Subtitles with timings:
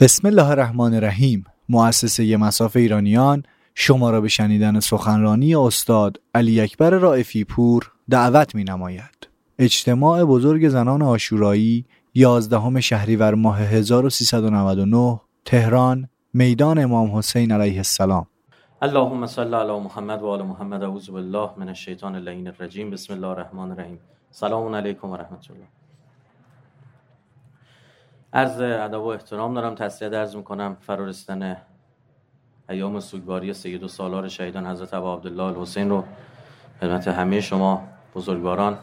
[0.00, 1.44] بسم الله الرحمن الرحیم.
[1.68, 3.42] مؤسسه مساف ایرانیان
[3.74, 9.28] شما را به شنیدن سخنرانی استاد علی اکبر رائفی پور دعوت می نماید.
[9.58, 11.84] اجتماع بزرگ زنان آشورایی
[12.14, 18.26] 11 شهریور ماه 1399 تهران میدان امام حسین علیه السلام.
[18.82, 20.82] اللهم صل علی محمد و آل محمد.
[20.82, 22.90] اعوذ بالله من الشیطان اللعین الرجیم.
[22.90, 23.98] بسم الله الرحمن الرحیم.
[24.30, 25.77] سلام علیکم و رحمت الله.
[28.32, 31.56] عرض ادب و احترام دارم تسلیت عرض می‌کنم فرارستن
[32.68, 36.04] ایام سوگواری سید و سالار شهیدان حضرت ابا عبدالله الحسین رو.
[36.80, 38.78] خدمت همه شما بزرگواران.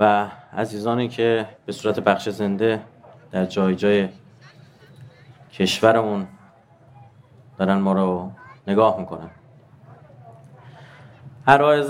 [0.00, 2.82] و عزیزانی که به صورت بخش زنده
[3.30, 4.08] در جای جای
[5.52, 6.26] کشورمون
[7.58, 8.32] دارن ما رو
[8.66, 9.30] نگاه می‌کنن.
[11.46, 11.82] هر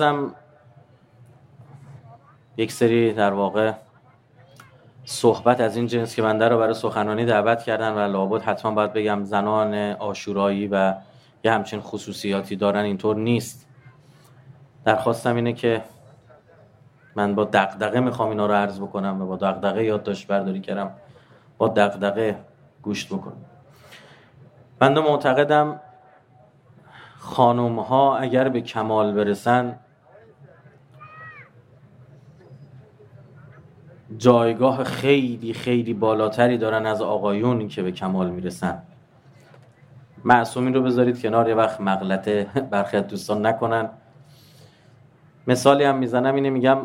[2.57, 3.73] یک سری در واقع
[5.09, 8.93] صحبت از این جنس که بنده رو برای سخنرانی دعوت کردن و لابد حتما باید
[8.93, 10.95] بگم زنان آشورایی و
[11.45, 13.67] یه همچین خصوصیاتی دارن اینطور نیست.
[14.85, 15.83] درخواستم اینه که
[17.17, 20.91] من با دقدقه می‌خوام اینا رو عرض بکنم و با دقدقه یادداشت برداری کردم.
[21.59, 22.39] با دقدقه
[22.83, 23.45] گوشت بکنم
[24.79, 25.81] بنده معتقدم
[27.19, 29.79] خانم ها اگر به کمال برسن
[34.19, 38.83] جایگاه خیلی خیلی بالاتری دارن از آقایون که به کمال می‌رسن.
[40.25, 43.91] معصومین رو بذارید کنار یه وقت مغلطه برخی دوستان نکنن.
[45.47, 46.79] مثالی هم می‌زنم اینه میگم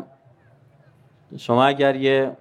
[1.36, 2.36] شما اگر یه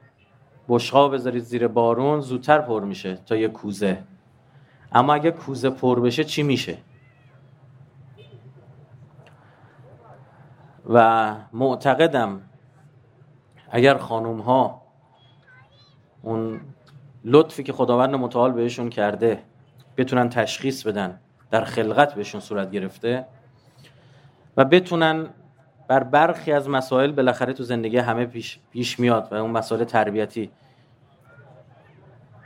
[0.69, 4.03] بشقا بذارید زیر بارون زودتر پر میشه تا یه کوزه.
[4.91, 6.77] اما اگه کوزه پر بشه چی میشه؟
[10.89, 12.41] و معتقدم
[13.71, 14.80] اگر خانوم ها
[16.23, 16.61] اون
[17.23, 19.39] لطفی که خداوند متعال بهشون کرده
[19.97, 21.19] بتونن تشخیص بدن
[21.51, 23.25] در خلقت بهشون صورت گرفته
[24.57, 25.27] و بتونن
[25.87, 30.51] بر برخی از مسائل بالاخره تو زندگی همه پیش, پیش میاد و اون مسائل تربیتی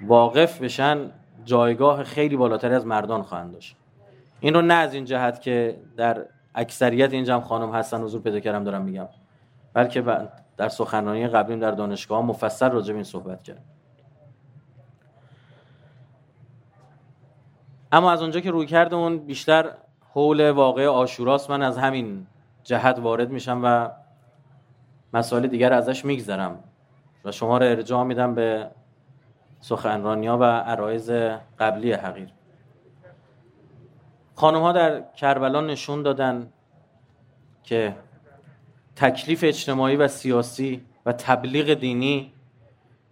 [0.01, 1.11] واقف بشن
[1.45, 3.75] جایگاه خیلی بالاتری از مردان خواهند داشت.
[4.39, 6.25] این رو نه از این جهت که در
[6.55, 9.07] اکثریت این جمع خانم هستن حضور پیدا کردم دارم میگم
[9.73, 10.01] بلکه
[10.57, 13.63] در سخنرانی قبلیم در دانشگاه مفصل راجع به این صحبت کرد.
[17.91, 19.71] اما از اونجا که روی کرده اون بیشتر
[20.13, 22.27] حول واقع آشوراست من از همین
[22.63, 23.89] جهت وارد میشم و
[25.13, 26.63] مسائل دیگر ازش میگذرم
[27.25, 28.71] و شما رو ارجاع میدم به
[29.61, 31.11] سخنرانی ها و عرایز
[31.59, 32.29] قبلی حقیر.
[34.35, 36.49] خانم ها در کربلا نشون دادن
[37.63, 37.95] که
[38.95, 42.33] تکلیف اجتماعی و سیاسی و تبلیغ دینی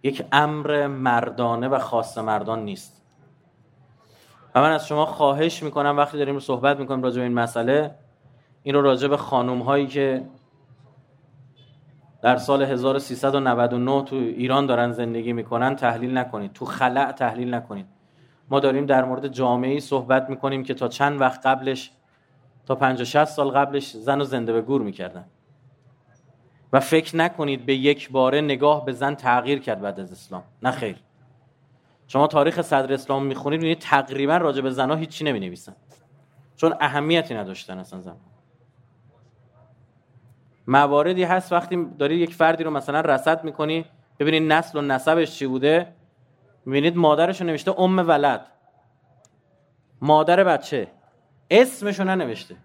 [0.02, 3.02] یک امر مردانه و خاص مردان نیست.
[4.54, 7.94] و من از شما خواهش می‌کنم وقتی داریم صحبت می‌کنیم راجع به این مسئله
[8.62, 10.24] این رو راجع به خانوم هایی که
[12.22, 16.52] در سال 1399 تو ایران دارن زندگی می‌کنن تحلیل نکنید.
[16.52, 17.86] تو خلع تحلیل نکنید.
[18.50, 21.90] ما داریم در مورد جامعه صحبت می‌کنیم که تا چند وقت قبلش
[22.66, 25.24] تا 50 60 سال قبلش زن و زنده به گور می‌کردن.
[26.74, 30.42] و فکر نکنید به یک باره نگاه به زن تغییر کرد بعد از اسلام.
[30.62, 30.96] نه خیر.
[32.06, 35.76] شما تاریخ صدر اسلام می‌خونید می‌بینید تقریبا راجع به زنها هیچی نمی نویسن
[36.56, 38.16] چون اهمیتی نداشتن اصلا زن.
[40.66, 43.84] مواردی هست وقتی داری یک فردی رو مثلا رصد می‌کنی
[44.18, 45.94] ببینید نسل و نسبش چی بوده.
[46.66, 48.46] می‌بینید مادرش رو نوشته ام ولد.
[50.00, 50.88] مادر بچه.
[51.50, 52.56] اسمش رو ننوشته.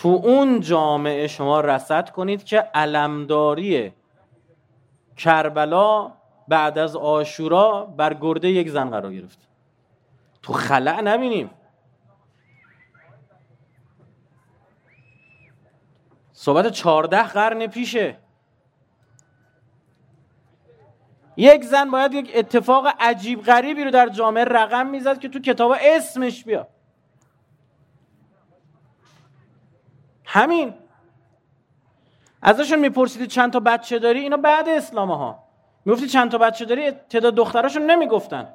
[0.00, 3.92] تو اون جامعه شما رصد کنید که علمداری
[5.16, 6.12] کربلا
[6.48, 9.48] بعد از آشورا بر گرده یک زن قرار گرفت.
[10.42, 11.50] تو خلع نبینیم.
[16.32, 18.16] صحبت چارده قرن پیشه.
[21.36, 25.74] یک زن باید یک اتفاق عجیب غریبی رو در جامعه رقم می‌زد که تو کتاب
[25.80, 26.66] اسمش بیا
[30.32, 30.74] همین.
[32.42, 35.44] ازشون میپرسیدی چند تا بچه داری؟ اینا بعد اسلام ها
[35.84, 38.48] می‌گفتی چند تا بچه داری؟ تعداد دختراشون نمی‌گفتن.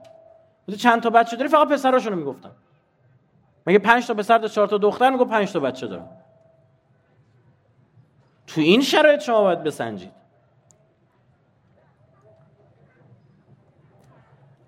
[0.68, 2.52] گفتی چند تا بچه داری؟ فقط پسراشون رو می‌گفتن.
[3.68, 6.10] مگه پنج تا پسر داشت چهار تا دختر؟ می‌گفت پنج تا بچه دارم.
[8.48, 10.12] تو این شرایط شما باید بسنجید.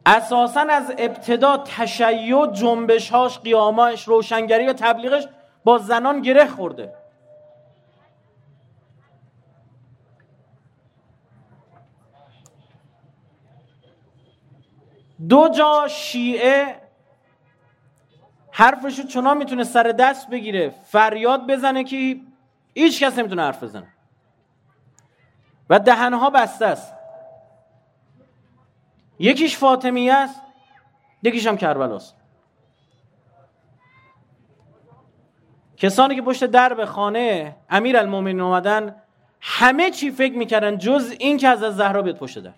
[0.06, 5.28] اساسا از ابتدا تشیع جنبشهاش قیاماش روشنگری و تبلیغش
[5.68, 6.94] با زنان گره خورده.
[15.30, 16.82] دو جا شیعه
[18.52, 22.20] حرفشو چنان می‌تونه سر دست بگیره فریاد بزنه که
[22.74, 23.88] هیچ کس نمی‌تونه حرف بزنه.
[25.70, 26.94] و دهنها بسته است.
[29.20, 30.42] یکیش فاطمیه است
[31.24, 32.16] یکیش هم کربلاست.
[35.78, 38.96] کسانی که پشت درب خانه امیر المومنین اومدن
[39.42, 42.54] همه چی فکر می‌کردن جز این که از زهرا بیاد پشت در.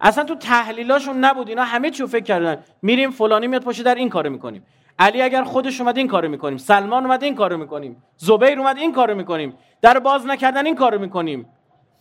[0.00, 2.64] اصلا تو تحلیلاشون نبود اینا همه چی فکر کردن.
[2.82, 4.66] میریم فلانی میاد پشت در این کارو می‌کنیم.
[4.98, 6.58] علی اگر خودش اومد این کارو می‌کنیم.
[6.58, 8.02] سلمان اومد این کارو می‌کنیم.
[8.16, 9.54] زبیر اومد این کارو می‌کنیم.
[9.82, 11.48] در باز نکردن این کارو می‌کنیم.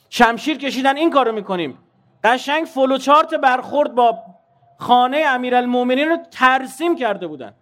[0.10, 1.78] شمشیر کشیدن این کارو می‌کنیم.
[2.24, 4.20] قشنگ فلوچارت برخورد با
[4.78, 7.54] خانه امیرالمومنین رو ترسیم کرده بودن.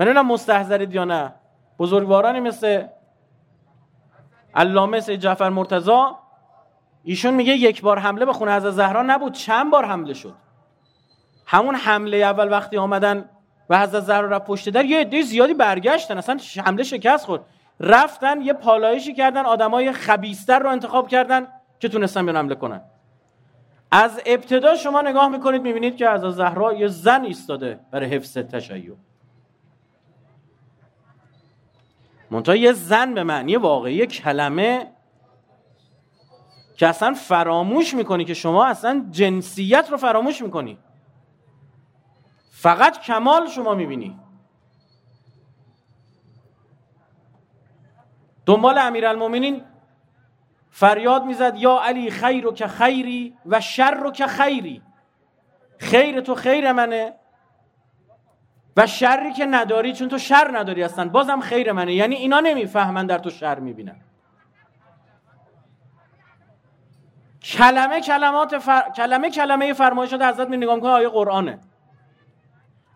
[0.00, 1.34] من نمی‌دونم مستحضرید یا نه.
[1.78, 2.86] بزرگوارانی مثل
[4.54, 6.18] علامه سید جعفر مرتضا
[7.04, 10.34] ایشون میگه یک بار حمله به خونه از زهرا نبود چند بار حمله شد.
[11.46, 13.28] همون حمله اول وقتی آمدن
[13.70, 17.42] و حضرت زهرا رفت پشت در یه عده زیادی برگشتن اصلا حمله شکست خورد.
[17.80, 21.46] رفتن یه پالایشی کردن آدمای خبیستر رو انتخاب کردن
[21.80, 22.80] که تونستن بیان حمله کنن.
[23.90, 28.94] از ابتدا شما نگاه می‌کنید می‌بینید که از زهرا یه زن ایستاده برای حفظ تشیع.
[32.30, 34.92] منتها یه زن به معنی واقعی کلمه
[36.76, 40.78] که اصلا فراموش می‌کنی که شما اصلا جنسیت رو فراموش می‌کنی.
[42.50, 44.20] فقط کمال شما می‌بینی.
[48.46, 49.64] دنبال امیرالمومنین
[50.70, 54.82] فریاد می‌زد یا علی خیر که خیری و شر که خیری.
[55.78, 57.14] خیر تو خیر منه.
[58.76, 61.08] و شری که نداری چون تو شر نداری هستن.
[61.08, 61.94] بازم خیر منه.
[61.94, 63.96] یعنی اینا نمی‌فهمن در تو شر می‌بینن.
[67.42, 68.90] کلمه کلمات فر...
[68.96, 71.58] کلمه کلمه فرمایشات حضرت می نگاه کنه آیه قرآنه.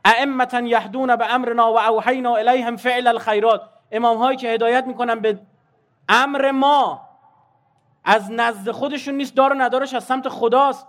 [0.05, 3.63] ائمتا یهدون به امرنا و اوحینا الیهم فعل الخیرات.
[3.93, 5.39] امام هایی که هدایت می‌کنن به
[6.09, 7.09] امر ما.
[8.05, 10.87] از نزد خودشون نیست دار و ندارش از سمت خداست.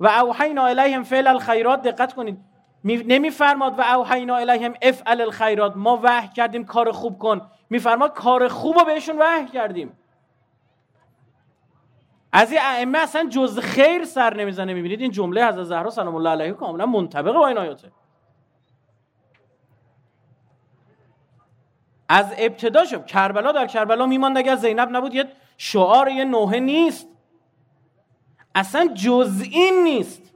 [0.00, 1.82] و اوحینا الیهم فعل الخیرات.
[1.82, 2.51] دقت کنید.
[2.84, 7.50] نمیفرماد و اوحینا الیهم افعل الخیرات ما وحی کردیم کار خوب کن.
[7.70, 9.98] میفرماد کار خوب رو بهشون وحی کردیم.
[12.32, 14.74] از این ائمه اصلا جز خیر سر نمی‌زنه.
[14.74, 17.92] می‌بینید این جمله حضرت زهرا سلام الله علیه کاملا منطبق با این آیاته.
[22.08, 23.06] از ابتدا شد.
[23.06, 24.38] کربلا در کربلا میماند.
[24.38, 27.08] اگر زینب نبود یه شعار یه نوحه نیست.
[28.54, 30.31] اصلا جز این نیست.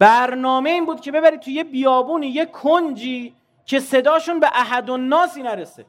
[0.00, 4.96] برنامه این بود که ببرید توی یه بیابونی یه کنجی که صداشون به احد و
[4.96, 5.86] ناسی نرسه.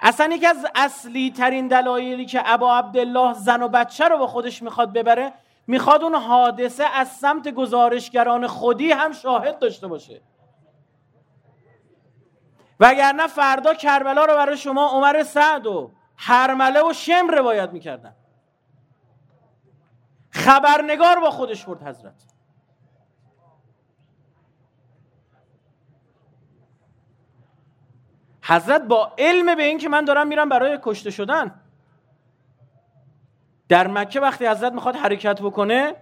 [0.00, 4.62] اصلا یکی از اصلی ترین دلایلی که ابا عبدالله زن و بچه رو با خودش
[4.62, 5.32] می‌خواد ببره
[5.66, 10.20] می‌خواد اون حادثه از سمت گزارشگران خودی هم شاهد داشته باشه.
[12.80, 18.14] وگرنه فردا کربلا رو برای شما عمر سعد و حرمله و شم روایت می‌کردن.
[20.30, 22.31] خبرنگار با خودش برد حضرت.
[28.42, 31.54] حضرت با علم به این که من دارم میرم برای کشته شدن
[33.68, 35.94] در مکه وقتی حضرت می‌خواد حرکت بکنه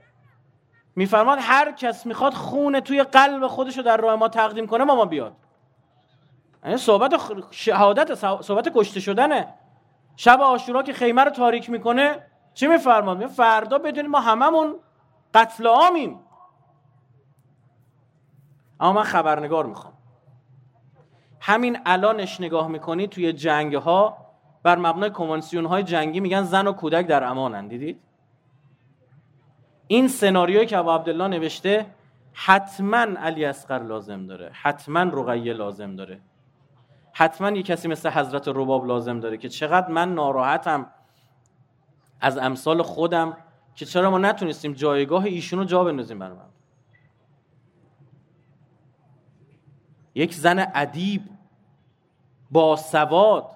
[0.97, 4.95] میفرماد هر کس می‌خواد خون توی قلب خودش رو در راه ما تقدیم کنه ما
[4.95, 5.37] ما بیاد.
[6.65, 7.21] یعنی صحبت
[7.51, 9.55] شهادت صحبت کشته شدنه.
[10.17, 14.77] شب آشورا که خیمه رو تاریک می‌کنه چی میفرماد؟ فردا بدونیم ما هممون
[15.35, 16.21] قتل عامیم.
[18.81, 19.90] اما من خبرنگار می‌خوام.
[21.41, 24.17] همین الانش نگاه می‌کنی توی جنگ ها
[24.63, 28.01] بر مبنای کنوانسیون های جنگی میگن زن و کودک در امانن دیدید؟
[29.87, 31.87] این سناریویی که ابو عبدالله نوشته
[32.33, 36.21] حتما علی اصغر لازم داره حتما رقیه لازم داره.
[37.13, 40.87] حتما یه کسی مثل حضرت رباب لازم داره که چقدر من ناراحتم
[42.21, 43.37] از امثال خودم
[43.75, 46.37] که چرا ما نتونستیم جایگاه ایشون رو جا بندازیم برای
[50.15, 51.23] یک زن ادیب
[52.51, 53.51] با سواد.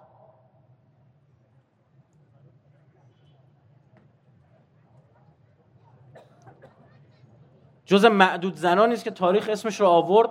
[7.86, 10.30] جز معدود زنانی است که تاریخ اسمش رو آورد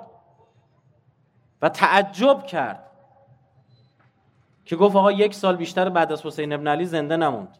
[1.61, 2.89] و تعجب کرد
[4.65, 7.57] که گفت آقا یک سال بیشتر بعد از حسین ابن علی زنده نموند.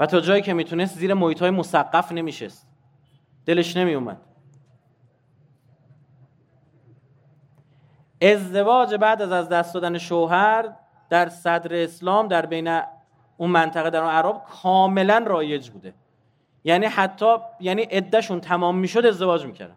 [0.00, 2.68] و تا جایی که می‌تونست زیر محیط های مسقف نمیشست.
[3.46, 4.14] دلش نمی
[8.22, 10.72] ازدواج بعد از از دست دادن شوهر
[11.10, 12.80] در صدر اسلام در بین
[13.36, 15.94] اون منطقه در اون عرب کاملا رایج بوده.
[16.64, 19.76] یعنی حتی یعنی عدهشون تمام می‌شد ازدواج می‌کردن.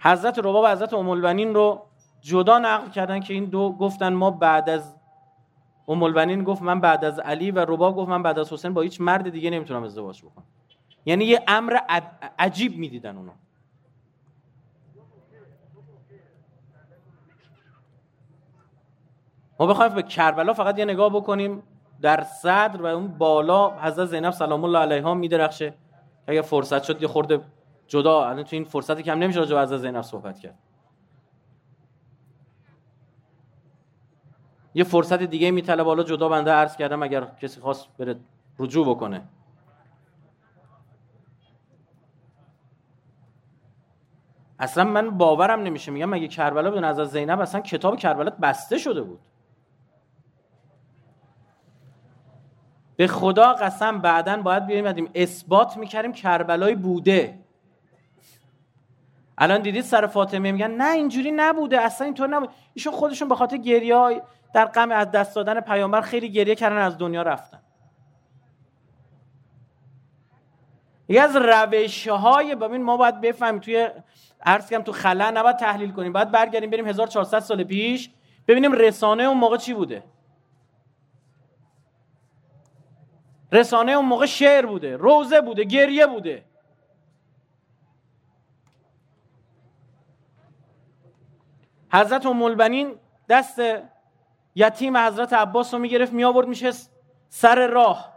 [0.00, 1.10] حضرت رباب و حضرت ام
[1.54, 1.82] رو
[2.20, 4.94] جدا نقل کردن که این دو گفتن ما بعد از
[5.88, 9.00] ام گفت من بعد از علی و رباب گفت من بعد از حسین با هیچ
[9.00, 10.44] مرد دیگه نمی‌تونم ازدواج بکنم.
[11.06, 11.76] یعنی یه امر
[12.38, 13.32] عجیب می‌دیدن اونا.
[19.58, 21.62] ما بخوایم به کربلا فقط یه نگاه بکنیم.
[22.00, 25.74] در صدر و اون بالا حضرت زینب سلام الله علیها میدرخشه.
[26.26, 27.40] اگه فرصت شد یه خورده
[27.86, 30.58] جدا الان تو این فرصتی کم نمیشه راجع به حضرت زینب صحبت کرد.
[34.74, 35.86] یه فرصت دیگه میطلب.
[35.86, 38.16] حالا جدا بنده عرض کردم اگر کسی خواست بره
[38.58, 39.22] رجوع بکنه.
[44.58, 45.92] اصلا من باورم نمیشه.
[45.92, 49.20] میگم مگه کربلا بدون از زینب اصلا کتاب کربلا بسته شده بود؟
[52.98, 57.38] به خدا قسم بعدا باید بیایم اثبات می‌کردیم کربلای بوده.
[59.38, 62.50] الان دیدید سر فاطمه میگن نه اینجوری نبوده اصلا اینطور نبود.
[62.74, 64.22] ایشون خودشون به خاطر گریه
[64.54, 67.60] در غم از دست دادن پیامبر خیلی گریه کردن از دنیا رفتن.
[71.08, 73.88] یکی از روش های ببین ما باید بفهمیم توی
[74.42, 76.12] عرض کنم تو خلا نباید تحلیل کنیم.
[76.12, 78.10] باید برگردیم بریم 1400 سال پیش
[78.48, 80.02] ببینیم رسانه اون موقع چی بوده.
[83.52, 86.44] رسانه اون موقع شعر بوده روزه بوده گریه بوده.
[91.92, 92.94] حضرت ام البنین
[93.28, 93.60] دست
[94.54, 96.72] یتیم حضرت عباس رو می‌گرفت می آورد میشه
[97.28, 98.12] سر راه.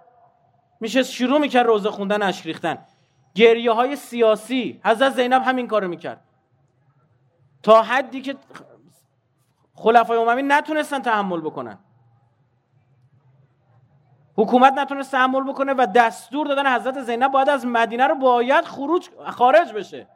[0.80, 2.86] میشه شروع می‌کرد روزه خوندن اشک ریختن.
[3.36, 6.22] گریه های سیاسی حضرت زینب همین کارو می‌کرد.
[7.64, 8.36] تا حدی که
[9.76, 11.78] خلفای اموی نتونستن تحمل بکنن.
[14.38, 19.10] حکومت نتونست تحمل بکنه و دستور دادن حضرت زینب باید از مدینه رو باید خروج
[19.28, 20.08] خارج بشه.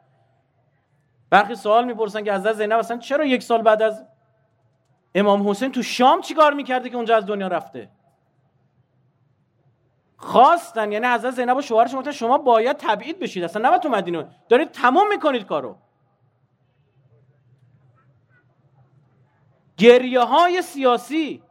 [1.30, 4.06] برخی سوال می‌پرسن که حضرت زینب اصلا چرا یک سال بعد از
[5.14, 7.88] امام حسین تو شام چیکار می‌کرده که اونجا از دنیا رفته؟
[10.16, 14.28] خواستن یعنی حضرت زینب و شوهرش گفتن شما باید تبعید بشید اصلا نباید تو مدینه
[14.48, 15.76] دارید تمام می‌کنید کارو.
[19.76, 21.42] گریه های سیاسی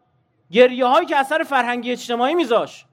[0.51, 2.85] گریه هایی که اثر فرهنگی اجتماعی میذاش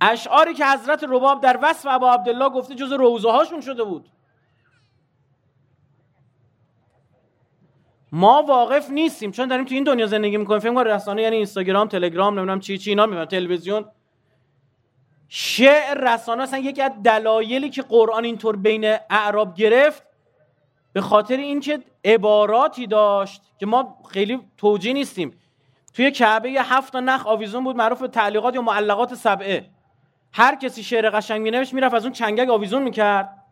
[0.00, 4.10] اشعاری که حضرت رباب در وصف ابا عبدالله گفته جز روزه هاشون شده بود.
[8.12, 10.60] ما واقف نیستیم چون داریم تو این دنیا زندگی می‌کنیم.
[10.60, 13.84] فکر رسانه یعنی اینستاگرام تلگرام نمی‌دونم چی چی اینا می‌بینم تلویزیون.
[15.28, 20.02] شعر رسانه اصلا یکی از دلایلی که قرآن اینطور بین اعراب گرفت
[20.94, 25.38] به خاطر اینکه عباراتی داشت که ما خیلی توجیه نیستیم.
[25.94, 29.70] توی کعبه یه هفت تا نخ آویزون بود معروف به تعلیقات یا معلقات سبعه.
[30.32, 33.44] هر کسی شعر قشنگ مینوشت می‌رفت از اون چنگک آویزون می‌کرد.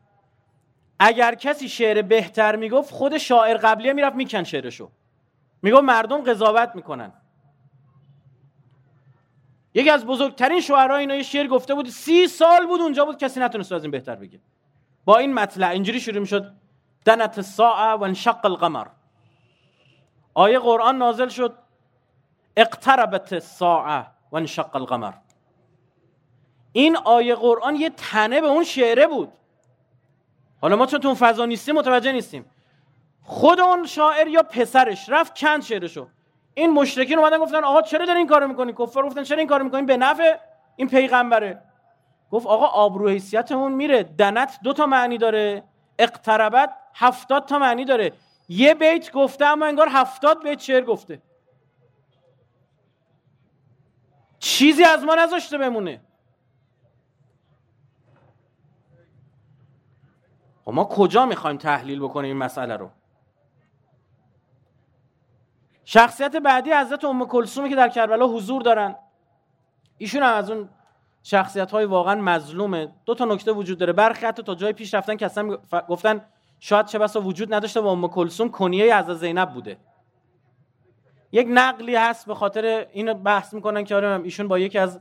[0.98, 4.90] اگر کسی شعر بهتر می‌گفت خود شاعر قبلیه می‌رفت میکن شعرشو.
[5.62, 7.12] می‌گفت مردم قضاوت می‌کنن.
[9.74, 13.40] یکی از بزرگترین شعرها اینا یه شعر گفته بود سی سال بود اونجا بود کسی
[13.40, 14.40] نتونست از این بهتر بگه.
[15.04, 16.54] با این مطلع اینجوری شروع می‌شد.
[17.04, 18.86] دنت الساعه و انشق القمر.
[20.34, 21.58] آیه قرآن نازل شد.
[22.56, 25.12] اقتربت الساعه و انشق القمر.
[26.72, 29.32] این آیه قرآن یه تنه به اون شعره بود.
[30.60, 32.50] حالا ما چون تو اون فضا نیستیم متوجه نیستیم.
[33.22, 36.08] خود اون شاعر یا پسرش رفت کند شعرشو.
[36.54, 39.64] این مشرکین اومدن گفتن آقا چرا دارین این کارو می‌کنین کفار گفتن چرا این کارو
[39.64, 40.36] می‌کنین به نفع
[40.76, 41.62] این پیغمبره.
[42.30, 44.02] گفت آقا آبرو حیثیتمون میره.
[44.02, 45.64] دنت دو تا معنی داره.
[45.98, 48.12] اقتربت هفتاد تا معنی داره.
[48.48, 51.22] یه بیت گفته اما انگار هفتاد بیت شعر گفته.
[54.38, 56.00] چیزی از ما نذاشته بمونه.
[60.62, 62.90] و خب ما کجا می‌خوایم تحلیل بکنیم این مسئله رو؟
[65.84, 68.96] شخصیت بعدی حضرت ام کلثومی که در کربلا حضور دارن.
[69.98, 70.68] ایشون هم از اون
[71.22, 72.92] شخصیت های واقعا مظلومه.
[73.04, 73.92] دو تا نکته وجود داره.
[73.92, 75.56] برخی حتی تا جای پیش رفتن که اصلا
[75.88, 76.24] گفتن
[76.64, 79.76] شاید چه بسا وجود نداشته و ام کلثوم کنیه حضرت زینب بوده.
[81.32, 85.00] یک نقلی هست به خاطر این بحث می‌کنن که آره ایشون با یکی از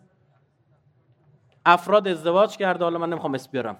[1.65, 2.83] افراد ازدواج کرده.
[2.83, 3.77] حالا من نمی‌خوام اسم بیارم.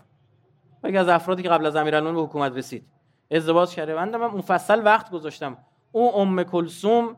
[0.83, 2.85] یکی از افرادی که قبل از امیرالمومنین به حکومت رسید.
[3.31, 3.93] ازدواج کرده.
[3.93, 5.57] من مفصل وقت گذاشتم.
[5.91, 7.17] او ام کلثوم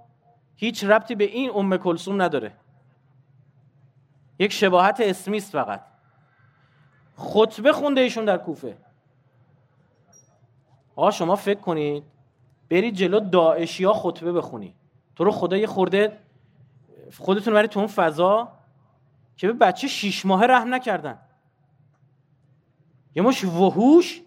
[0.56, 2.52] هیچ ربطی به این ام کلثوم نداره.
[4.40, 5.82] یک شباهت اسمی است فقط.
[7.18, 8.78] خطبه خونده ایشون در کوفه.
[10.96, 12.04] آقا شما فکر کنید
[12.70, 14.76] برید جلو داعشی ها خطبه بخونی.
[15.16, 16.20] تو رو خدا یه خورده
[17.18, 18.52] خودتون برید تو اون فضا
[19.38, 21.20] که به بچه شیش ماهه رحم نکردن.
[23.16, 24.22] یه مش وحوش.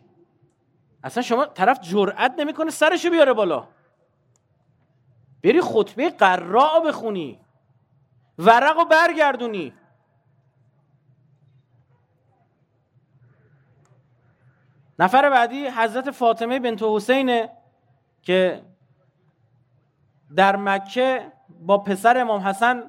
[1.05, 3.69] اصلا شما طرف جرأت نمی‌کنه سرشو بیاره بالا.
[5.45, 7.41] بری خطبه قراء بخونی.
[8.39, 9.73] ورق و برگردونی.
[14.99, 17.51] نفر بعدی حضرت فاطمه بنت حسینه
[18.23, 18.63] که
[20.37, 22.83] در مکه با پسر امام حسن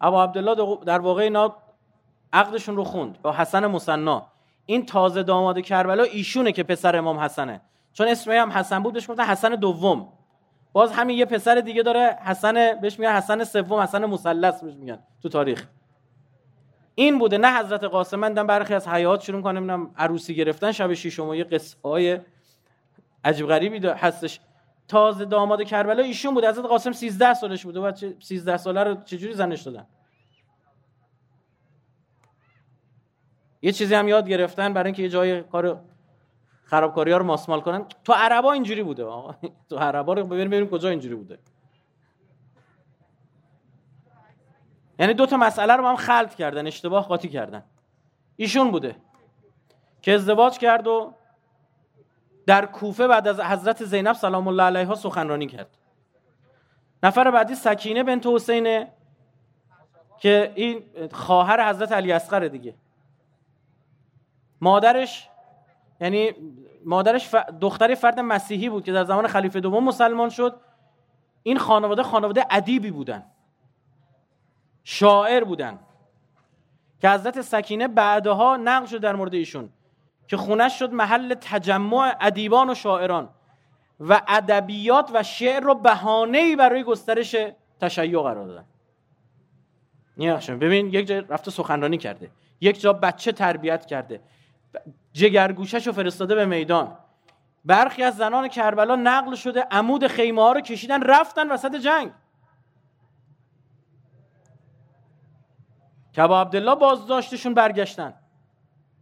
[0.00, 1.56] ابا عبدالله در واقع اینا
[2.32, 4.26] عقدشون رو خوند با حسن مصنا
[4.66, 7.60] این تازه داماد کربلا ایشونه که پسر امام حسنه.
[7.92, 10.08] چون اسمش هم حسن بود بهش گفتن حسن دوم.
[10.72, 14.98] باز همین یه پسر دیگه داره حسن بهش میگن حسن سوم حسن مثلث بهش میگن
[15.22, 15.66] تو تاریخ.
[16.94, 18.18] این بوده نه حضرت قاسم.
[18.18, 22.20] من برخی از حیات شروع کنم ببینم عروسی گرفتن شب شیشم یه قصه های
[23.24, 24.40] عجیب غریبی هستش.
[24.88, 29.34] تازه داماد کربلا ایشون بود حضرت قاسم 13 سالش بوده و 13 ساله رو چجوری
[29.34, 29.86] زنش دادن؟
[33.62, 35.80] یه چیزی هم یاد گرفتن برای اینکه یه جای کار
[36.64, 37.86] خرابکاری ها رو ماسمال کنن.
[38.04, 39.34] تو عربا اینجوری بوده آقا.
[39.70, 41.38] تو عربا رو ببینیم ببینیم کجا اینجوری بوده.
[44.98, 47.64] یعنی دو تا مسئله رو هم خلط کردن اشتباه قاطی کردن.
[48.36, 48.96] ایشون بوده
[50.02, 51.14] که ازدواج کرد و
[52.46, 55.78] در کوفه بعد از حضرت زینب سلام الله علیها سخنرانی کرد.
[57.02, 58.92] نفر بعدی سکینه بنت حسینه
[60.18, 62.74] که این خواهر حضرت علی اصغر دیگه.
[64.60, 65.28] مادرش
[66.00, 66.34] یعنی
[66.84, 67.34] مادرش.
[67.60, 70.60] دختری فرد مسیحی بود که در زمان خلیفه دوم مسلمان شد.
[71.42, 73.24] این خانواده خانواده ادیبی بودن.
[74.84, 75.78] شاعر بودن.
[77.00, 79.68] که حضرت سکینه بعدها نقل شد در مورد ایشون
[80.28, 83.28] که خونش شد محل تجمع ادیبان و شاعران
[84.00, 87.36] و ادبیات و شعر رو بهانه‌ای برای گسترش
[87.80, 88.64] تشیع قرار دادن.
[90.58, 92.30] ببین یک جا رفته سخنرانی کرده
[92.60, 94.20] یک جا بچه تربیت کرده
[95.12, 96.96] جگرگوشش رو فرستاده به میدان.
[97.64, 102.12] برخی از زنان کربلا نقل شده عمود خیمه ها رو کشیدن رفتن وسط جنگ.
[106.12, 108.14] که با عبدالله بازداشتشون برگشتن.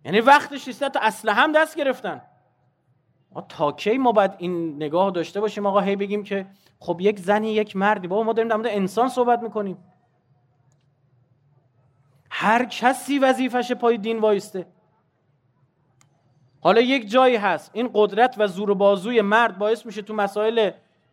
[0.05, 2.23] یعنی وقتش نیست تا اسلحه هم دست گرفتن.
[3.33, 6.47] ما تا کی ما باید این نگاه داشته باشیم؟ آقا هی بگیم که
[6.79, 8.09] خب یک زنی یک مردی.
[8.09, 9.79] بابا ما داریم در مورد انسان صحبت می‌کنیم.
[12.31, 14.67] هر کسی وظیفش پای دین وایسته.
[16.61, 17.71] حالا یک جایی هست.
[17.75, 20.71] این قدرت و زور بازوی مرد باعث میشه تو مسائل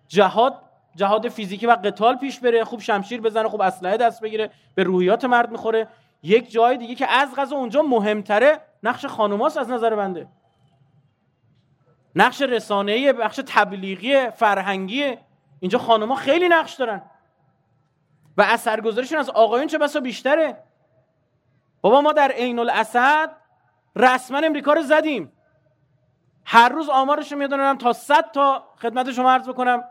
[0.08, 0.67] جهاد
[0.98, 5.26] جهاد فیزیکی و قتال پیش بره خوب شمشیر بزنه خوب اسلحه دست بگیره به روحیات
[5.26, 5.88] مرد می‌خوره.
[6.24, 10.28] یک جای دیگه که از غذا اونجا مهمتره نقش خانوماست از نظر بنده.
[12.16, 15.18] نقش رسانه‌ای بخش تبلیغی فرهنگی.
[15.60, 17.02] اینجا خانوما خیلی نقش دارن.
[18.38, 20.64] و اثرگذاریشون از آقایون چه بسا بیشتره.
[21.82, 23.32] بابا ما در عین الاسد
[23.96, 25.32] رسما امریکا رو زدیم.
[26.46, 29.84] هر روز آمارش رو می‌دونم تا 100 تا خدمت شما عرض بکنم.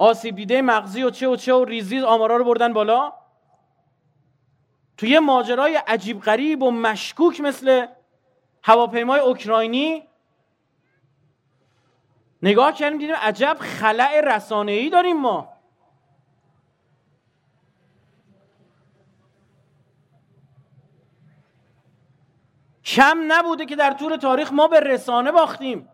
[0.00, 3.12] آسیب دیده مغزی و چه و چه و ریزی آمارا رو بردن بالا.
[4.96, 7.86] توی ماجرای عجیب غریب و مشکوک مثل
[8.62, 10.08] هواپیمای اوکراینی
[12.42, 15.52] نگاه کردیم دیدیم عجب خلع رسانه‌ای داریم ما.
[22.84, 25.88] کم نبوده که در طول تاریخ ما به رسانه باختیم.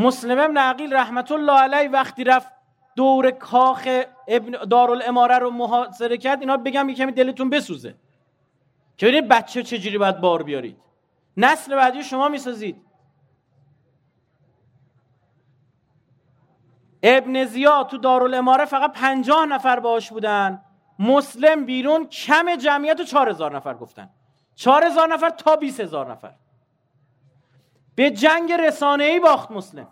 [0.00, 2.52] مسلم ابن عقیل رحمت الله علیه وقتی رفت
[2.96, 3.88] دور کاخ
[4.28, 7.94] ابن دارالاماره رو محاصره کرد اینا بگم یه کمی دلتون بسوزه.
[8.96, 10.76] که ببینید بچه چجوری باید بار بیارید.
[11.36, 12.82] نسل بعدی شما می‌سازید.
[17.02, 20.62] ابن زیاد تو دارالاماره فقط پنجاه نفر باش بودن.
[20.98, 24.10] مسلم بیرون کم جمعیت و چهار هزار نفر گفتن.
[24.54, 26.34] چهار هزار نفر تا بیس هزار نفر.
[28.00, 28.52] به جنگ
[29.00, 29.88] ای باخت مسلم.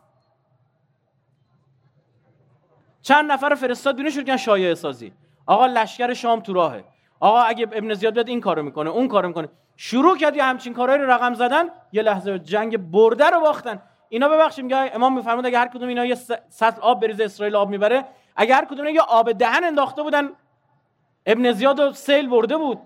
[3.02, 5.12] چند نفر فرستاد بیرون شد شایعه سازی.
[5.46, 6.84] آقا لشکر شام تو راهه.
[7.20, 9.48] آقا اگه ابن زیاد بیاد این کارو می‌کنه اون کارو می‌کنه.
[9.76, 13.82] شروع کرد یه همچین کارهایی رو رقم زدن یه لحظه جنگ برده رو باختن.
[14.08, 16.14] اینا ببخشید میگه امام میفرمود اگه هر کدوم اینا یه
[16.48, 18.04] سطل آب بریزه اسرائیل آب می‌بره
[18.36, 20.28] اگه هر کدوم یه آب دهن انداخته بودن
[21.26, 22.78] ابن زیاد و سیل برده بود.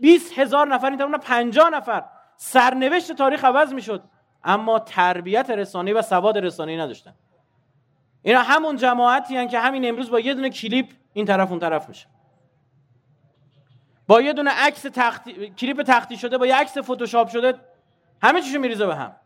[0.00, 2.04] 20 هزار نفر این 50 نفر.
[2.36, 4.02] سرنوشت تاریخ عوض می‌شد.
[4.44, 7.14] اما تربیت رسانه‌ای و سواد رسانه‌ای نداشتن.
[8.22, 11.88] اینا همون جماعتی هن که همین امروز با یه دونه کلیپ این طرف اون طرف
[11.88, 12.06] میشه.
[14.06, 15.50] با یه دونه عکس تختی...
[15.50, 17.54] کلیپ تختی شده با یه عکس فتوشاپ شده
[18.22, 19.16] همه چیشو میریزه به هم.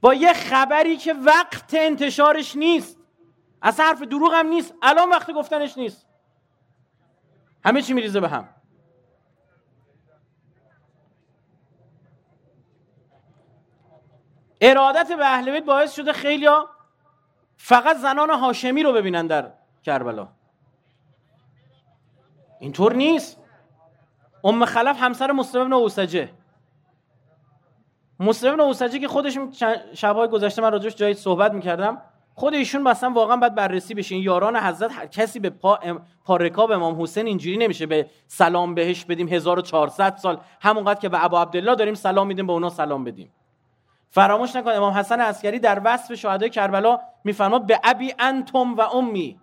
[0.00, 2.98] با یه خبری که وقت انتشارش نیست.
[3.62, 4.74] اصلا حرف دروغ هم نیست.
[4.82, 6.06] الان وقت گفتنش نیست.
[7.64, 8.48] همه چی میریزه به هم.
[14.60, 16.68] ارادت به اهل بیت باعث شده خیلیا
[17.56, 20.28] فقط زنان هاشمی رو ببینن در کربلا.
[22.60, 23.38] اینطور نیست.
[24.44, 26.30] ام خلف همسر مسلم ابن اوسجه.
[28.20, 29.38] مسلم ابن اوسجه که خودش
[29.94, 32.02] شبهای گذشته من راجوش جایی صحبت می‌کردم
[32.34, 34.14] خود ایشون مثلا واقعا باید بررسی بشه.
[34.14, 35.78] این یاران حضرت کسی به پا,
[36.24, 40.40] پا رکاب امام حسین اینجوری نمیشه به سلام بهش بدیم 1400 سال.
[40.60, 43.32] همونقدر که به ابا عبدالله داریم سلام میدیم به اونا سلام بدیم.
[44.10, 49.40] فراموش نکن امام حسن عسکری در وصف شهدای کربلا میفرماد به ابی انتم و امی.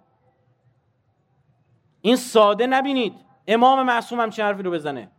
[2.02, 3.14] این ساده نبینید.
[3.48, 5.12] امام معصوم چه حرفی رو بزنه؟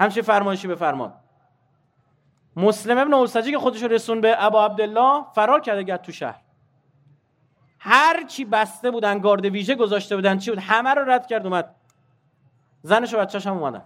[0.00, 1.14] همچه فرمایشی بفرماد.
[2.56, 6.40] مسلم ابن اوسجی که خودش رسون به ابا عبدالله فرار کرده گرد تو شهر.
[7.78, 11.74] هر چی بسته بودن گارد ویژه گذاشته بودن چی بود؟ همه رو رد کرد اومد.
[12.82, 13.82] زنش و بچه‌ش هم اومدن.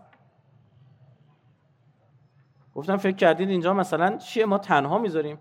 [2.76, 5.38] گفتم فکر کردید اینجا مثلا چیه؟ ما تنها می‌ذاریم.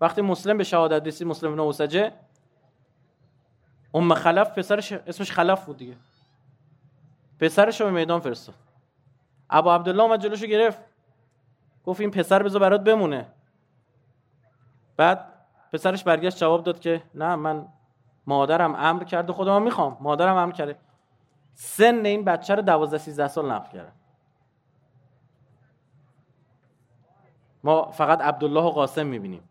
[0.00, 2.12] وقتی مسلم به شهادت رسید مسلم ابن اوسجه
[3.94, 5.96] ام خلف پسرش اسمش خلف بود دیگه.
[7.40, 8.54] پسرش رو به میدان فرستاد.
[9.50, 10.78] ابا عبدالله اومد جلوشو گرفت.
[11.84, 13.26] گفت این پسر بذار برات بمونه.
[14.96, 15.32] بعد
[15.72, 17.68] پسرش برگشت جواب داد که نه من
[18.26, 19.96] مادرم امر کرده خودم می‌خوام.
[20.00, 20.76] مادرم امر کرده.
[21.54, 23.92] سن این بچه رو 12 13 سال نقل کرد
[27.64, 29.42] ما فقط عبدالله و قاسم می‌بینیم.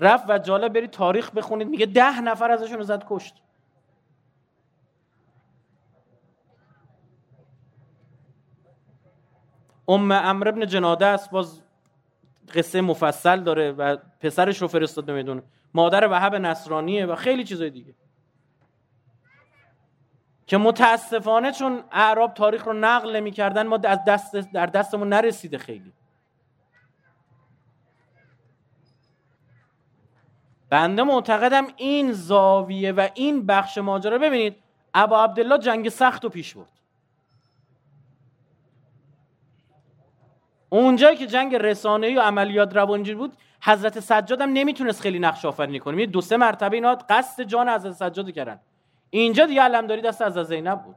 [0.00, 3.34] رفت و جالب برید تاریخ بخونید میگه ده نفر ازشون رو زد کشت.
[9.88, 11.62] ام امر ابن جناده است باز
[12.54, 15.42] قصه مفصل داره و پسرش رو فرستاد نمی‌دونه
[15.74, 17.94] مادر وهب نصرانیه و خیلی چیزای دیگه.
[20.50, 25.92] که متاسفانه چون اعراب تاریخ رو نقل نمی‌کردن ما از دست در دستمون نرسیده خیلی.
[30.70, 34.56] بنده معتقدم این زاویه و این بخش ماجرا ببینید
[34.94, 36.80] ابا عبدالله جنگ سخت و پیش برد.
[40.68, 45.78] اونجایی که جنگ رسانه‌ای و عملیات روانجی بود حضرت سجاد هم نمی‌تونست خیلی نقش آفرینی
[45.78, 46.06] کنه.
[46.06, 48.60] دو سه مرتبه اینا قصد جان حضرت سجاد کردن.
[49.10, 50.96] اینجا دیگه علمداری دست از زینب بود.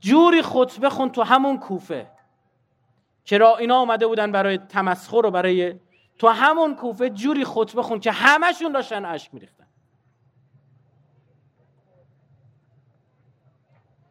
[0.00, 2.10] جوری خطبه خون تو همون کوفه
[3.24, 5.80] چرا اینا اومده بودن برای تمسخر و برای
[6.18, 9.66] تو همون کوفه جوری خطبه خون که همشون داشتن اشک میریختن.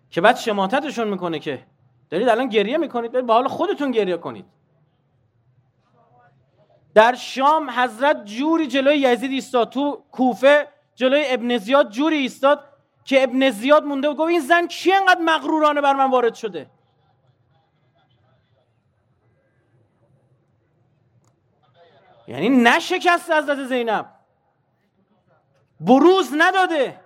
[0.10, 1.65] که بعد شماتتشون می‌کنه که
[2.10, 4.45] دارید الان گریه می‌کنید به حال خودتون گریه کنید.
[6.93, 12.63] در شام حضرت جوری جلوی یزید ایستاد تو کوفه جلوی ابن زیاد جوری ایستاد
[13.04, 16.69] که ابن زیاد مونده و گفت این زن چی انقدر مغرورانه بر من وارد شده؟
[22.27, 24.06] یعنی نشکست حضرت زینب.
[25.80, 26.99] بروز نداده.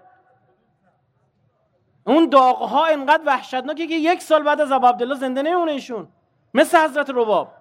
[2.08, 6.08] اون داغها انقدر وحشتناکه که یک سال بعد از ابو عبدالله زنده نمونه ایشون.
[6.54, 7.54] مثل حضرت رباب.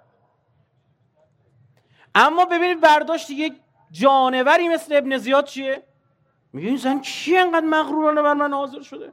[2.14, 3.54] اما ببینید برداشت یک
[3.90, 5.82] جانوری مثل ابن زیاد چیه؟
[6.54, 9.12] میگه این زن چی انقدر مغرورانه بر من حاضر شده؟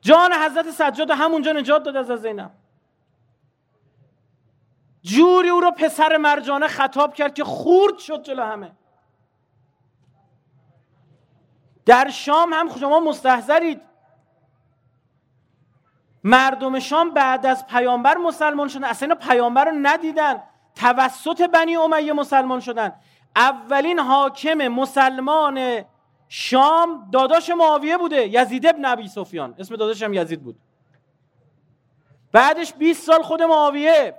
[0.00, 2.50] جان حضرت سجاد همونجا نجات داد از زینب.
[5.02, 8.72] جوری او را پسر مرجانه خطاب کرد که خورد شد جلو همه.
[11.84, 13.80] در شام هم شما مستحضرید.
[16.24, 18.84] مردم شام بعد از پیامبر مسلمان شدن.
[18.84, 20.42] اصلا پیامبر رو ندیدن.
[20.74, 22.92] توسط بنی امیه مسلمان شدن.
[23.36, 25.84] اولین حاکم مسلمان
[26.28, 29.54] شام داداش معاویه بوده یزید ابن ابی سفیان.
[29.58, 30.56] اسم داداش هم یزید بود.
[32.32, 34.14] بعدش 20 سال خود معاویه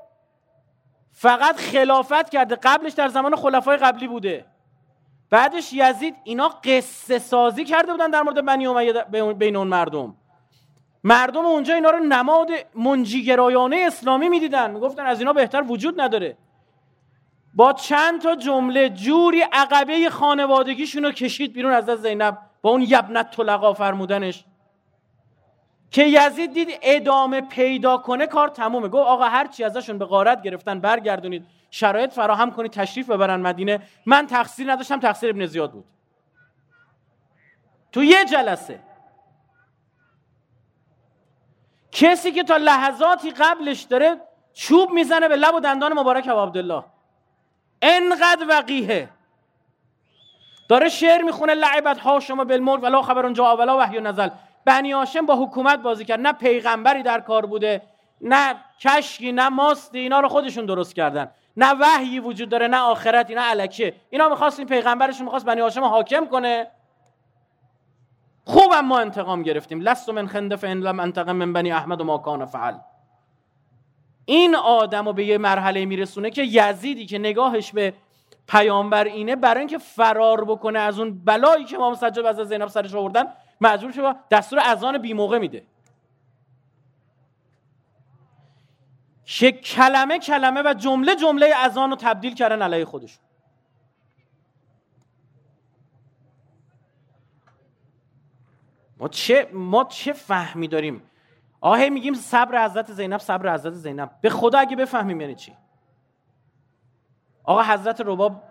[1.11, 4.45] فقط خلافت کرده قبلش در زمان خلفای قبلی بوده.
[5.29, 8.93] بعدش یزید اینا قصه سازی کرده بودن در مورد بنی امیه
[9.33, 10.15] بین اون مردم.
[11.03, 14.71] مردم اونجا اینا رو نماد منجیگرایانه اسلامی می‌دیدن.
[14.71, 16.37] می‌گفتن از اینا بهتر وجود نداره.
[17.57, 23.31] با چند تا جمله جوری عقبه خانوادگیشون رو کشید بیرون از زینب با اون یبنت
[23.31, 24.45] طلقا فرمودنش.
[25.91, 28.87] که یزید دید ادامه پیدا کنه کار تمومه.
[28.87, 31.45] گفت آقا هر چی ازشون به غارت گرفتن برگردونید.
[31.71, 33.81] شرایط فراهم کنید تشریف ببرن مدینه.
[34.05, 35.85] من تقصیر نداشتم تقصیر ابن زیاد بود.
[37.91, 38.79] تو یه جلسه
[41.91, 44.21] کسی که تا لحظاتی قبلش داره
[44.53, 46.83] چوب می‌زنه به لب و دندان مبارک ابو عبدالله
[47.81, 49.09] انقدر وقیه
[50.69, 54.29] داره شعر می‌خونه لعبت ها شما بالملک ولا خبر اونجا ولا وحی نزل.
[54.65, 56.19] بنی هاشم با حکومت بازی کرد.
[56.19, 57.81] نه پیغمبری در کار بوده
[58.21, 61.31] نه کشکی نه ماستی اینا رو خودشون درست کردن.
[61.57, 65.83] نه وحیی وجود داره نه آخرتی نه علکه اینا می‌خواست این پیغمبرشون می‌خواست بنی هاشم
[65.83, 66.67] حاکم کنه.
[68.45, 69.81] خوبم ما انتقام گرفتیم.
[69.81, 72.73] لست من خندف ان لم انتقم من بنی احمد و ما کان فعل.
[74.29, 77.93] این آدم رو به یه مرحله میرسونه که یزیدی که نگاهش به
[78.47, 82.95] پیامبر اینه برای اینکه فرار بکنه از اون بلایی که امام سجاد از زینب سرش
[82.95, 83.25] آوردن
[83.61, 85.63] مجبور شده دستور اذان بی موقع میده.
[89.25, 93.23] که کلمه کلمه و جمله جمله اذان رو تبدیل کردن علیه خودشون
[98.99, 101.01] ما چه ما چه فهمی داریم؟
[101.61, 104.11] آه میگیم صبر حضرت زینب صبر حضرت زینب.
[104.21, 105.53] به خدا اگه بفهمیم یعنی چی؟
[107.43, 108.43] آقا حضرت رباب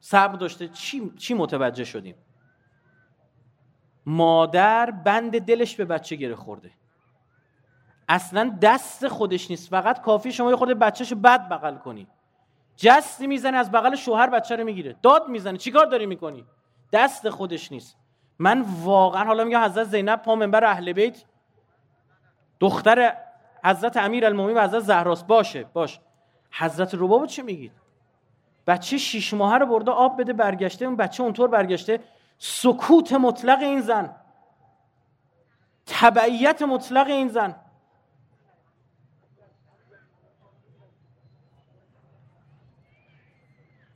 [0.00, 2.14] صبر داشته چی, چی متوجه شدیم؟
[4.06, 6.70] مادر بند دلش به بچه گره خورده.
[8.08, 9.70] اصلا دست خودش نیست.
[9.70, 12.06] فقط کافی شما یه خورده بچهش بد بغل کنی.
[12.76, 14.96] جستی می‌زنه از بغل شوهر بچه رو می‌گیره.
[15.02, 15.58] داد می‌زنه.
[15.58, 16.44] چیکار داری می‌کنی؟
[16.92, 17.96] دست خودش نیست.
[18.38, 21.24] من واقعا حالا میگم حضرت زینب پا منبر اهل بیت.
[22.64, 23.16] دختر
[23.64, 25.24] حضرت امیر المومنین و حضرت زهراس.
[25.24, 26.00] باشه باش.
[26.50, 27.72] حضرت رباب چه میگید؟
[28.66, 32.00] بچه شیش ماهه رو برده آب بده برگشته اون بچه اونطور برگشته.
[32.38, 34.14] سکوت مطلق این زن.
[35.86, 37.54] تبعیت مطلق این زن.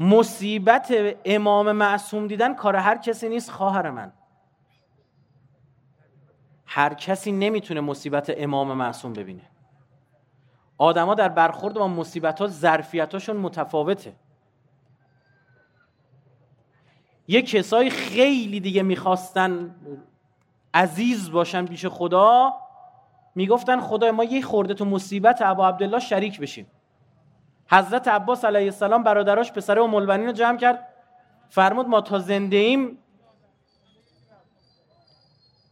[0.01, 4.13] مصیبت امام معصوم دیدن کار هر کسی نیست خواهر من.
[6.71, 9.43] هر کسی نمی‌تونه مصیبت امام معصوم ببینه.
[10.79, 14.13] آدما در برخورد با مصیبت ها ظرفیتاشون متفاوته.
[17.29, 19.75] یه کسایی خیلی دیگه می‌خواستن
[20.75, 22.53] عزیز باشن پیش خدا
[23.35, 26.67] می‌گفتن خدا ما یه خورده تو مصیبت ابا عبدالله شریک بشیم.
[27.71, 30.89] حضرت عباس علیه السلام برادراش پسر ام رو جمع کرد.
[31.49, 32.99] فرمود ما تا زنده ایم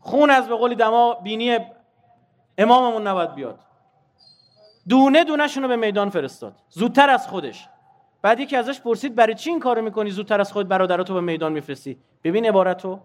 [0.07, 1.59] خون از به قولی دما بینی
[2.59, 3.59] اماممون نباید بیاد.
[4.89, 6.55] دونه دونه رو به میدان فرستاد.
[6.69, 7.69] زودتر از خودش.
[8.23, 11.53] بعد یکی ازش پرسید برای چی این کارو می‌کنی؟ زودتر از خود برادراتو به میدان
[11.53, 11.99] میفرستی.
[12.25, 13.01] ببین عبارتو.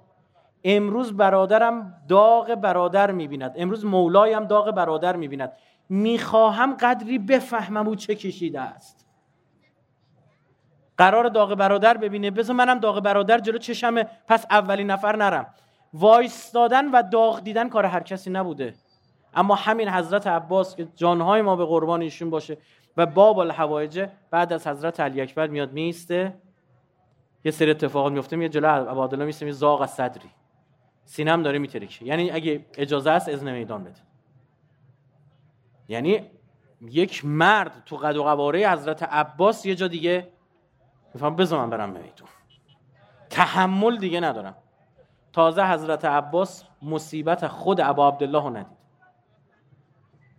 [0.63, 3.53] امروز برادرم داغ برادر می‌بیند.
[3.55, 5.51] امروز مولایم داغ برادر می‌بیند.
[5.89, 9.07] می‌خواهم قدری بفهمم او چه کشیده است.
[10.97, 12.31] قرار داغ برادر ببینه.
[12.31, 15.53] بذار منم داغ برادر جلو چشم پس اولین نفر نرم.
[15.93, 18.73] وایستادن و داغ دیدن کار هر کسی نبوده.
[19.33, 22.57] اما همین حضرت عباس که جانهای ما به قربان ایشون باشه
[22.97, 26.33] و باب الحوایج بعد از حضرت علی اکبر میاد میسته
[27.45, 30.29] یه سری اتفاقات میفته میاد جلو عبادالله میسته می زاغ صدری.
[31.05, 34.01] سینم داره میترکه یعنی اگه اجازه است اذن میدان بده.
[35.87, 36.31] یعنی
[36.81, 40.27] یک مرد تو قد و قواره حضرت عباس یه جا دیگه
[41.13, 42.27] میفهم بذار من برم میدون
[43.29, 44.55] تحمل دیگه ندارم.
[45.33, 48.81] تازه حضرت عباس مصیبت خود ابا عبدالله رو ندید.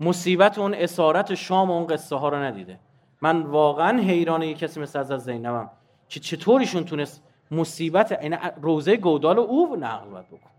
[0.01, 2.79] مصیبت اون اسارت شام و اون قصه ها رو ندیده.
[3.21, 5.71] من واقعا حیران یه کسی مثل از زینبم
[6.09, 10.51] که چطوریشون تونست مصیبت این روزه گودال او نقل بکن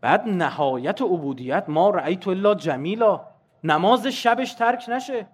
[0.00, 3.20] بعد نهایت عبودیت ما رأیت الله جمیلا.
[3.64, 5.26] نماز شبش ترک نشه.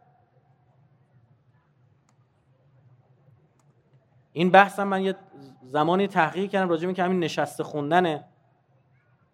[4.33, 5.17] این بحثم من یه
[5.63, 8.25] زمانی تحقیق کردم راجع که همین نشسته خوندن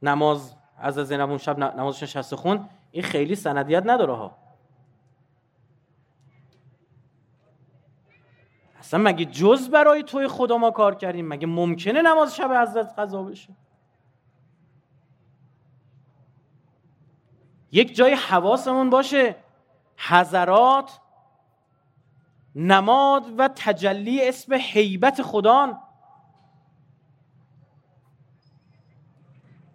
[0.02, 4.36] نماز از زینب اون شب نمازش نشسته خون این خیلی سندیت نداره ها.
[8.78, 13.22] اصلا مگه جز برای توی خدا ما کار کردیم؟ مگه ممکنه نماز شب حضرت قضا
[13.22, 13.48] بشه؟
[17.72, 19.36] یک جای حواسمون باشه.
[19.96, 21.00] حضرات
[22.56, 25.78] نماد و تجلی اسم حیبت خدان.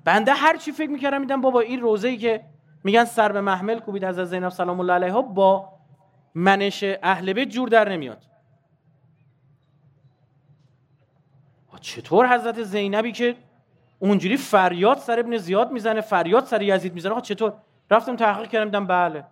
[0.05, 2.43] بنده هر چی فکر می‌کردم میدم بابا این روزه ای که
[2.83, 5.69] میگن سر به محمل کوبید از زینب سلام الله علیها با
[6.35, 8.23] منش اهل بیت جور در نمیاد.
[11.81, 13.35] چطور حضرت زینبی که
[13.99, 17.53] اونجوری فریاد سر ابن زیاد می‌زنه فریاد سر یزید می‌زنه؟ چطور؟
[17.91, 19.25] رفتم تحقیق کردم دیدم بله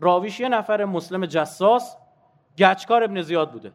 [0.00, 1.96] راویش یه نفر مسلم جساس
[2.58, 3.72] گچکار ابن زیاد بوده.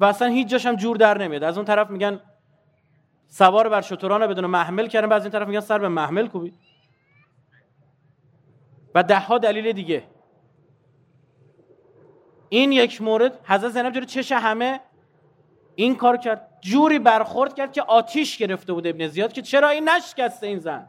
[0.00, 1.42] و اصلا هیچ جاشم جور در نمیاد.
[1.42, 2.20] از اون طرف میگن
[3.28, 5.08] سوار بر شتران بدون محمل کردن.
[5.08, 6.54] بعضی این طرف میگن سر به محمل کوبید.
[8.94, 10.04] و ده ها دلیل دیگه.
[12.48, 14.80] این یک مورد حضرت زینب جوری چش همه
[15.74, 16.58] این کار کرد.
[16.60, 20.88] جوری برخورد کرد که آتیش گرفته بود ابن زیاد که چرا این نشکسته این زن؟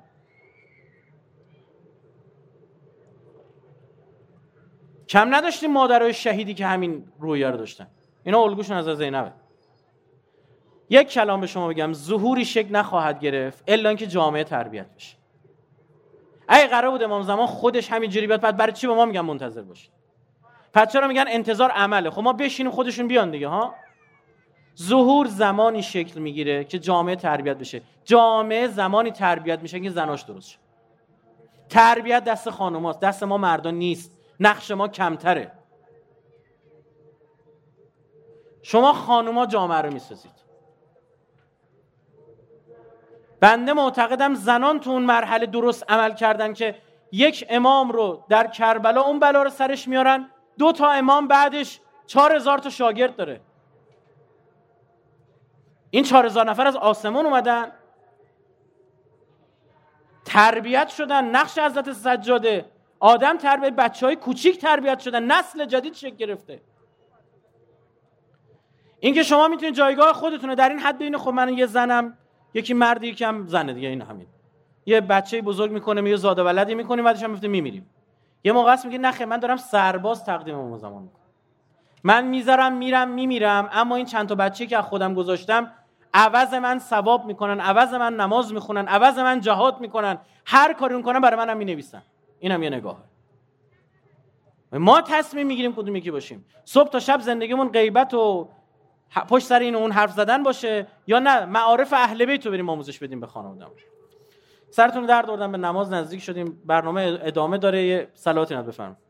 [5.10, 7.88] کم نداشتیم مادرای شهیدی که همین رویا رو داشتن.
[8.24, 9.32] اینا الگوشون از زینبه.
[10.90, 15.18] یک کلام به شما بگم ظهوری شک نخواهد گرفت الا اینکه جامعه تربیت بشه.
[16.48, 19.62] اگه قرار بود امام زمان خودش همینجوری بیاد بعد برای چی به ما میگن منتظر
[19.62, 19.92] باشید؟
[20.74, 23.76] پس چرا میگن انتظار عمله خب ما بشینیم خودشون بیان دیگه ها؟
[24.82, 27.82] ظهور زمانی شکل می‌گیره که جامعه تربیت بشه.
[28.04, 30.58] جامعه زمانی تربیت میشه که زناش درست شه.
[31.70, 34.17] تربیت دست خانوماست دست ما مردان نیست.
[34.40, 35.52] نقش ما کمتره.
[38.62, 40.32] شما خانوما جامعه رو می‌سازید.
[43.40, 46.76] بنده معتقدم زنان تو اون مرحله درست عمل کردن که
[47.12, 52.36] یک امام رو در کربلا اون بلا رو سرش میارن دو تا امام بعدش چهار
[52.36, 53.42] هزار تا شاگرد داره.
[55.90, 57.72] این چهار هزار نفر از آسمان اومدن
[60.26, 62.66] تربیت شدن نقش حضرت سجاده
[63.00, 66.62] آدم تربیت بچه های کوچیک تربیت شدن نسل جدید شکل گرفته.
[69.00, 72.18] اینکه شما می‌تونید جایگاه خودتون در این حد بین خب من یه زنم
[72.54, 74.28] یکی مرد یکم زنه دیگه این همین.
[74.86, 77.90] یه بچه بزرگ می‌کنه یه زاده ولدی می‌کنیم بعدش هم میفته میمیریم.
[78.44, 81.22] یه موقع است میگه نخه من دارم سرباز تقدیم اون زمان می‌کنم.
[82.04, 85.72] من می‌ذارم میرم میمیرم اما این چند تا بچه که از خودم گذاشتم
[86.14, 91.20] عوض من ثواب می‌کنن عوض من نماز می‌خونن عوض من جهاد می‌کنن هر کاری می‌کنن
[91.20, 92.04] برای منم می‌نویسن.
[92.40, 93.04] اینم یه نگاهه
[94.72, 96.46] ما تصمیم می‌گیریم کدوم یکی باشیم.
[96.66, 98.50] صبح تا شب زندگیمون غیبت و
[99.30, 103.00] پشت سر این اون حرف زدن باشه یا نه؟ معارف اهل بیت رو بریم آموزش
[103.00, 103.76] بدیم به خانواده‌مون.
[104.70, 106.62] سرتون درد آوردم به نماز نزدیک شدیم.
[106.66, 107.86] برنامه ادامه داره.
[107.86, 109.07] یه صلواتی بفرمایید.